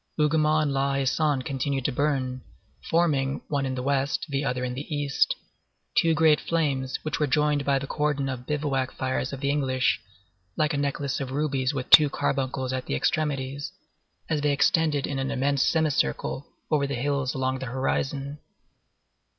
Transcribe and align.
Hougomont 0.17 0.63
and 0.63 0.73
La 0.73 0.95
Haie 0.95 1.05
Sainte 1.05 1.45
continued 1.45 1.85
to 1.85 1.91
burn, 1.91 2.41
forming, 2.89 3.39
one 3.49 3.67
in 3.67 3.75
the 3.75 3.83
west, 3.83 4.25
the 4.29 4.43
other 4.43 4.63
in 4.63 4.73
the 4.73 4.91
east, 4.95 5.35
two 5.95 6.15
great 6.15 6.41
flames 6.41 6.97
which 7.03 7.19
were 7.19 7.27
joined 7.27 7.63
by 7.65 7.77
the 7.77 7.85
cordon 7.85 8.27
of 8.27 8.47
bivouac 8.47 8.89
fires 8.93 9.31
of 9.31 9.41
the 9.41 9.51
English, 9.51 10.01
like 10.57 10.73
a 10.73 10.77
necklace 10.77 11.19
of 11.19 11.29
rubies 11.29 11.75
with 11.75 11.87
two 11.91 12.09
carbuncles 12.09 12.73
at 12.73 12.87
the 12.87 12.95
extremities, 12.95 13.71
as 14.27 14.41
they 14.41 14.53
extended 14.53 15.05
in 15.05 15.19
an 15.19 15.29
immense 15.29 15.61
semicircle 15.61 16.47
over 16.71 16.87
the 16.87 16.95
hills 16.95 17.35
along 17.35 17.59
the 17.59 17.67
horizon. 17.67 18.39